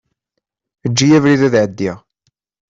[0.85, 1.97] Eǧǧ-iyi abrid ad ɛeddiɣ.